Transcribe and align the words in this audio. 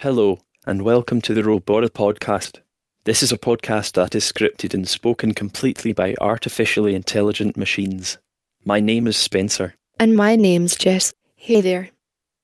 Hello, 0.00 0.38
and 0.64 0.80
welcome 0.80 1.20
to 1.20 1.34
the 1.34 1.42
Robora 1.42 1.90
podcast. 1.90 2.60
This 3.04 3.22
is 3.22 3.32
a 3.32 3.36
podcast 3.36 3.92
that 3.96 4.14
is 4.14 4.24
scripted 4.24 4.72
and 4.72 4.88
spoken 4.88 5.34
completely 5.34 5.92
by 5.92 6.14
artificially 6.22 6.94
intelligent 6.94 7.54
machines. 7.54 8.16
My 8.64 8.80
name 8.80 9.06
is 9.06 9.18
Spencer. 9.18 9.74
And 9.98 10.16
my 10.16 10.36
name's 10.36 10.74
Jess. 10.74 11.12
Hey 11.36 11.60
there. 11.60 11.90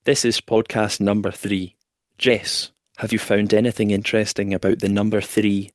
This 0.04 0.22
is 0.22 0.38
podcast 0.38 1.00
number 1.00 1.30
three. 1.30 1.76
Jess, 2.18 2.72
have 2.98 3.10
you 3.10 3.18
found 3.18 3.54
anything 3.54 3.90
interesting 3.90 4.52
about 4.52 4.80
the 4.80 4.90
number 4.90 5.22
three? 5.22 5.70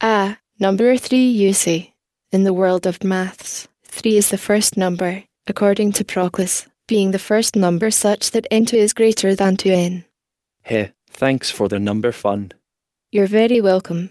Ah, 0.00 0.38
number 0.60 0.96
three, 0.96 1.26
you 1.26 1.52
say. 1.54 1.92
In 2.30 2.44
the 2.44 2.54
world 2.54 2.86
of 2.86 3.02
maths, 3.02 3.66
three 3.82 4.16
is 4.16 4.30
the 4.30 4.38
first 4.38 4.76
number, 4.76 5.24
according 5.48 5.90
to 5.94 6.04
Proclus, 6.04 6.68
being 6.86 7.10
the 7.10 7.18
first 7.18 7.56
number 7.56 7.90
such 7.90 8.30
that 8.30 8.46
n2 8.52 8.74
is 8.74 8.92
greater 8.92 9.34
than 9.34 9.56
2n. 9.56 10.04
Heh, 10.62 10.90
thanks 11.16 11.50
for 11.50 11.68
the 11.68 11.78
number 11.78 12.12
fun. 12.12 12.52
You're 13.10 13.26
very 13.26 13.60
welcome. 13.60 14.10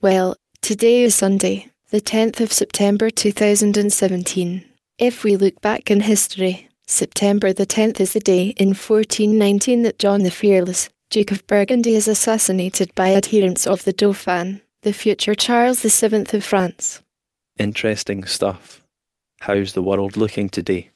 Well, 0.00 0.36
today 0.62 1.02
is 1.02 1.14
Sunday, 1.14 1.70
the 1.90 2.00
10th 2.00 2.40
of 2.40 2.52
September 2.52 3.10
2017. 3.10 4.64
If 4.98 5.24
we 5.24 5.36
look 5.36 5.60
back 5.60 5.90
in 5.90 6.00
history, 6.00 6.68
September 6.86 7.52
the 7.52 7.66
10th 7.66 8.00
is 8.00 8.12
the 8.12 8.20
day 8.20 8.54
in 8.56 8.68
1419 8.68 9.82
that 9.82 9.98
John 9.98 10.22
the 10.22 10.30
Fearless, 10.30 10.88
Duke 11.10 11.32
of 11.32 11.46
Burgundy, 11.46 11.96
is 11.96 12.06
assassinated 12.06 12.94
by 12.94 13.14
adherents 13.14 13.66
of 13.66 13.84
the 13.84 13.92
Dauphin, 13.92 14.60
the 14.82 14.92
future 14.92 15.34
Charles 15.34 15.82
VII 15.82 16.26
of 16.32 16.44
France. 16.44 17.02
Interesting 17.58 18.24
stuff. 18.24 18.82
How's 19.40 19.72
the 19.72 19.82
world 19.82 20.16
looking 20.16 20.48
today? 20.48 20.90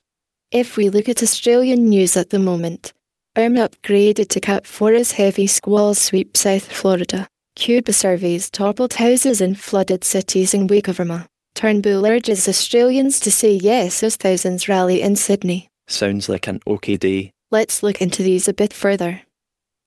If 0.53 0.77
we 0.77 0.89
look 0.89 1.09
at 1.09 1.23
Australian 1.23 1.89
news 1.89 2.17
at 2.17 2.31
the 2.31 2.39
moment, 2.39 2.93
Irma 3.41 3.71
upgraded 3.71 4.29
to 4.29 4.61
4 4.63 4.93
as 4.93 5.13
heavy 5.13 5.47
squalls 5.47 5.99
sweep 5.99 6.37
South 6.37 6.71
Florida. 6.71 7.27
Cuba 7.57 7.91
surveys 7.91 8.51
toppled 8.51 8.93
houses 8.93 9.41
in 9.41 9.55
flooded 9.55 10.05
cities 10.05 10.53
in 10.53 10.67
wake 10.67 10.89
of 10.89 11.01
Irma. 11.01 11.27
Turnbull 11.55 12.05
urges 12.05 12.47
Australians 12.47 13.19
to 13.21 13.33
say 13.33 13.53
yes 13.53 14.03
as 14.03 14.17
thousands 14.17 14.69
rally 14.69 15.01
in 15.01 15.17
Sydney. 15.17 15.71
Sounds 15.89 16.29
like 16.29 16.49
an 16.49 16.61
okay 16.67 16.99
day. 16.99 17.33
Let's 17.51 17.83
look 17.83 18.03
into 18.03 18.23
these 18.23 18.47
a 18.47 18.53
bit 18.53 18.75
further. 18.75 19.23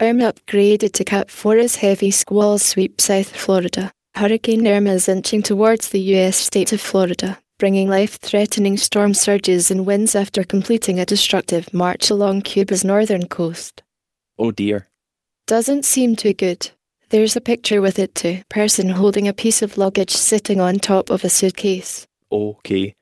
Irma 0.01 0.33
upgraded 0.33 0.93
to 0.93 1.03
Cat 1.03 1.29
4 1.29 1.57
as 1.57 1.75
heavy 1.75 2.09
squalls 2.09 2.63
sweep 2.63 2.99
South 2.99 3.35
Florida. 3.35 3.91
Hurricane 4.15 4.67
Irma 4.67 4.93
is 4.93 5.07
inching 5.07 5.43
towards 5.43 5.89
the 5.89 6.01
U.S. 6.15 6.37
state 6.37 6.73
of 6.73 6.81
Florida, 6.81 7.37
bringing 7.57 7.89
life 7.89 8.19
threatening 8.19 8.77
storm 8.77 9.13
surges 9.13 9.71
and 9.71 9.85
winds 9.85 10.15
after 10.15 10.43
completing 10.43 10.99
a 10.99 11.05
destructive 11.05 11.73
march 11.73 12.09
along 12.09 12.41
Cuba's 12.41 12.83
northern 12.83 13.27
coast. 13.27 13.83
Oh 14.37 14.51
dear. 14.51 14.87
Doesn't 15.47 15.85
seem 15.85 16.15
too 16.15 16.33
good. 16.33 16.71
There's 17.09 17.35
a 17.35 17.41
picture 17.41 17.81
with 17.81 17.99
it 17.99 18.15
too. 18.15 18.41
Person 18.49 18.89
holding 18.89 19.27
a 19.27 19.33
piece 19.33 19.61
of 19.61 19.77
luggage 19.77 20.11
sitting 20.11 20.59
on 20.59 20.79
top 20.79 21.09
of 21.09 21.23
a 21.23 21.29
suitcase. 21.29 22.07
Okay. 22.31 22.95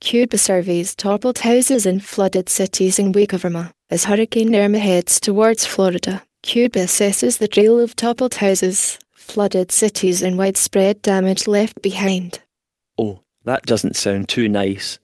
Cuba 0.00 0.36
surveys 0.36 0.94
toppled 0.94 1.38
houses 1.38 1.86
in 1.86 2.00
flooded 2.00 2.48
cities 2.48 2.98
in 2.98 3.12
wake 3.12 3.32
of 3.32 3.44
Irma. 3.44 3.72
As 3.88 4.04
Hurricane 4.04 4.54
Irma 4.54 4.78
heads 4.78 5.18
towards 5.18 5.64
Florida, 5.64 6.22
Cuba 6.42 6.80
assesses 6.80 7.38
the 7.38 7.48
trail 7.48 7.80
of 7.80 7.96
toppled 7.96 8.34
houses, 8.34 8.98
flooded 9.12 9.72
cities, 9.72 10.22
and 10.22 10.36
widespread 10.36 11.00
damage 11.00 11.46
left 11.48 11.80
behind. 11.80 12.40
Oh, 12.98 13.20
that 13.46 13.62
doesn't 13.62 13.96
sound 13.96 14.28
too 14.28 14.48
nice. 14.48 14.98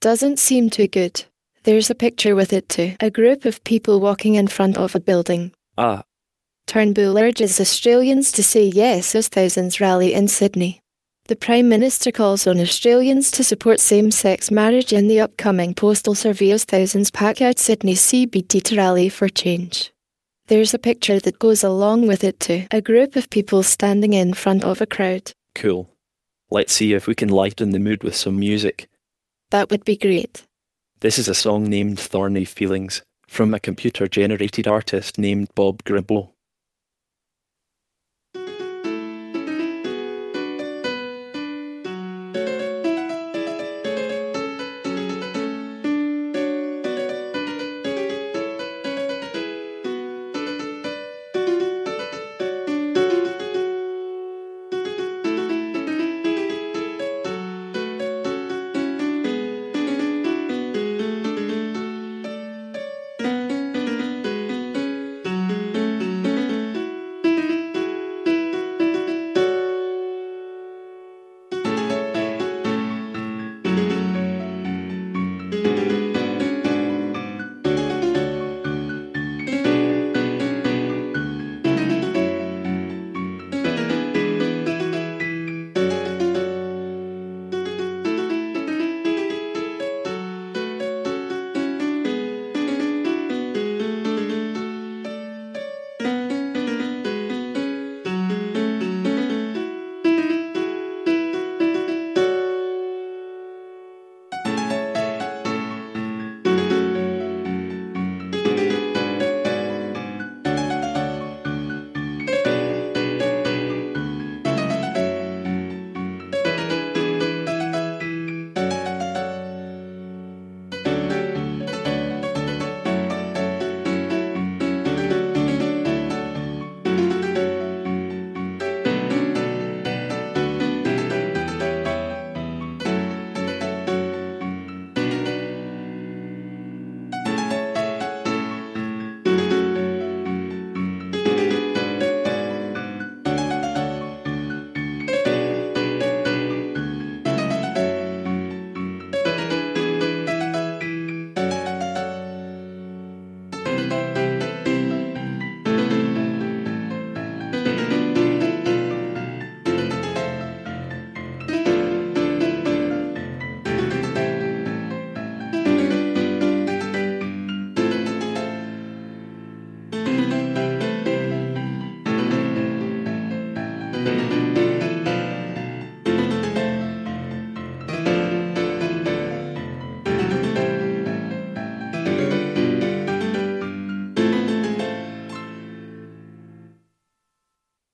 Doesn't 0.00 0.38
seem 0.38 0.70
too 0.70 0.86
good. 0.86 1.24
There's 1.64 1.90
a 1.90 1.94
picture 1.94 2.34
with 2.34 2.52
it 2.52 2.68
too. 2.68 2.94
A 3.00 3.10
group 3.10 3.44
of 3.44 3.62
people 3.64 4.00
walking 4.00 4.36
in 4.36 4.46
front 4.48 4.78
of 4.78 4.94
a 4.94 5.00
building. 5.00 5.52
Ah, 5.76 6.04
Turnbull 6.70 7.18
urges 7.18 7.60
Australians 7.60 8.30
to 8.30 8.44
say 8.44 8.64
yes 8.64 9.16
as 9.16 9.26
thousands 9.26 9.80
rally 9.80 10.14
in 10.14 10.28
Sydney. 10.28 10.80
The 11.26 11.34
Prime 11.34 11.68
Minister 11.68 12.12
calls 12.12 12.46
on 12.46 12.60
Australians 12.60 13.32
to 13.32 13.42
support 13.42 13.80
same 13.80 14.12
sex 14.12 14.52
marriage 14.52 14.92
in 14.92 15.08
the 15.08 15.18
upcoming 15.18 15.74
postal 15.74 16.14
survey 16.14 16.52
as 16.52 16.64
thousands 16.64 17.10
pack 17.10 17.42
out 17.42 17.58
Sydney's 17.58 18.00
CBD 18.02 18.62
to 18.62 18.76
rally 18.76 19.08
for 19.08 19.28
change. 19.28 19.90
There's 20.46 20.72
a 20.72 20.78
picture 20.78 21.18
that 21.18 21.40
goes 21.40 21.64
along 21.64 22.06
with 22.06 22.22
it 22.22 22.38
too. 22.38 22.66
A 22.70 22.80
group 22.80 23.16
of 23.16 23.30
people 23.30 23.64
standing 23.64 24.12
in 24.12 24.32
front 24.34 24.62
of 24.62 24.80
a 24.80 24.86
crowd. 24.86 25.32
cool. 25.56 25.89
Let's 26.52 26.72
see 26.72 26.94
if 26.94 27.06
we 27.06 27.14
can 27.14 27.28
lighten 27.28 27.70
the 27.70 27.78
mood 27.78 28.02
with 28.02 28.16
some 28.16 28.38
music. 28.38 28.88
That 29.50 29.70
would 29.70 29.84
be 29.84 29.96
great. 29.96 30.46
This 31.00 31.18
is 31.18 31.28
a 31.28 31.34
song 31.34 31.64
named 31.64 32.00
Thorny 32.00 32.44
Feelings 32.44 33.02
from 33.28 33.54
a 33.54 33.60
computer 33.60 34.08
generated 34.08 34.66
artist 34.66 35.16
named 35.16 35.48
Bob 35.54 35.84
Gribble. 35.84 36.34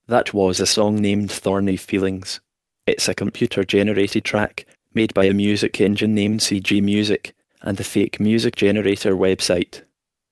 That 0.09 0.33
was 0.33 0.61
a 0.61 0.67
song 0.67 0.97
named 0.97 1.33
Thorny 1.33 1.77
Feelings. 1.77 2.41
It's 2.87 3.09
a 3.09 3.15
computer 3.15 3.65
generated 3.65 4.25
track 4.25 4.65
made 4.95 5.13
by 5.13 5.25
a 5.25 5.35
music 5.35 5.81
engine 5.81 6.15
named 6.15 6.41
CG 6.41 6.81
Music 6.81 7.35
and 7.61 7.77
the 7.77 7.85
fake 7.85 8.21
music 8.21 8.55
generator 8.55 9.17
website. 9.17 9.83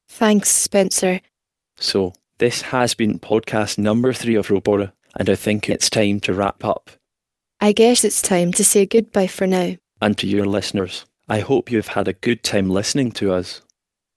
Thanks, 0.08 0.48
Spencer. 0.48 1.20
So, 1.76 2.14
this 2.38 2.62
has 2.62 2.94
been 2.94 3.18
podcast 3.18 3.76
number 3.76 4.12
three 4.12 4.36
of 4.36 4.48
Robora 4.48 4.92
and 5.16 5.28
I 5.30 5.34
think 5.34 5.68
it's 5.68 5.90
time 5.90 6.20
to 6.20 6.34
wrap 6.34 6.64
up. 6.64 6.90
I 7.60 7.72
guess 7.72 8.04
it's 8.04 8.22
time 8.22 8.52
to 8.52 8.64
say 8.64 8.86
goodbye 8.86 9.28
for 9.28 9.46
now. 9.46 9.76
And 10.00 10.18
to 10.18 10.26
your 10.26 10.46
listeners, 10.46 11.06
I 11.28 11.40
hope 11.40 11.70
you've 11.70 11.88
had 11.88 12.08
a 12.08 12.12
good 12.12 12.42
time 12.42 12.68
listening 12.68 13.12
to 13.12 13.32
us. 13.32 13.62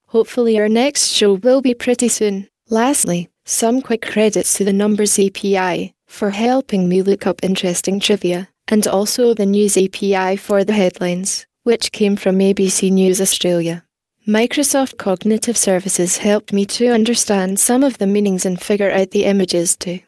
Hopefully, 0.08 0.60
our 0.60 0.70
next 0.70 1.10
show 1.10 1.34
will 1.34 1.62
be 1.62 1.74
pretty 1.74 2.08
soon. 2.08 2.48
Lastly, 2.70 3.30
some 3.46 3.82
quick 3.82 4.02
credits 4.02 4.54
to 4.56 4.66
the 4.66 4.74
Numbers 4.74 5.18
API 5.20 5.94
for 6.06 6.32
helping 6.32 6.90
me 6.90 7.02
look 7.02 7.28
up 7.28 7.40
interesting 7.44 8.00
trivia, 8.00 8.50
and 8.68 8.88
also 8.88 9.34
the 9.34 9.46
News 9.46 9.78
API 9.78 10.36
for 10.36 10.64
the 10.64 10.74
headlines, 10.74 11.46
which 11.64 11.92
came 11.92 12.16
from 12.16 12.40
ABC 12.40 12.92
News 12.92 13.22
Australia. 13.22 13.86
Microsoft 14.28 14.98
Cognitive 14.98 15.56
Services 15.56 16.18
helped 16.18 16.52
me 16.52 16.66
to 16.66 16.88
understand 16.90 17.60
some 17.60 17.84
of 17.84 17.98
the 17.98 18.08
meanings 18.08 18.46
and 18.46 18.62
figure 18.62 18.92
out 18.92 19.12
the 19.12 19.24
images 19.24 19.78
too. 19.78 20.00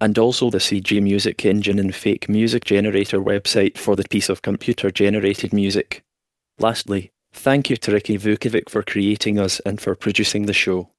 And 0.00 0.18
also 0.18 0.50
the 0.50 0.58
CG 0.58 1.02
Music 1.02 1.44
Engine 1.44 1.78
and 1.78 1.94
fake 1.94 2.28
music 2.28 2.64
generator 2.64 3.20
website 3.20 3.78
for 3.78 3.96
the 3.96 4.04
piece 4.08 4.28
of 4.28 4.42
computer 4.42 4.90
generated 4.90 5.52
music. 5.52 6.02
Lastly, 6.58 7.12
thank 7.32 7.70
you 7.70 7.76
to 7.76 7.92
Ricky 7.92 8.18
Vukovic 8.18 8.68
for 8.68 8.82
creating 8.82 9.38
us 9.38 9.60
and 9.60 9.80
for 9.80 9.94
producing 9.94 10.46
the 10.46 10.52
show. 10.52 10.90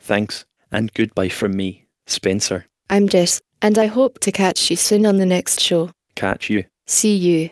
Thanks, 0.00 0.44
and 0.70 0.92
goodbye 0.94 1.28
from 1.28 1.56
me, 1.56 1.86
Spencer. 2.06 2.66
I'm 2.90 3.08
Jess, 3.08 3.40
and 3.60 3.78
I 3.78 3.86
hope 3.86 4.18
to 4.20 4.32
catch 4.32 4.70
you 4.70 4.76
soon 4.76 5.06
on 5.06 5.18
the 5.18 5.26
next 5.26 5.60
show. 5.60 5.90
Catch 6.14 6.50
you. 6.50 6.64
See 6.86 7.16
you. 7.16 7.50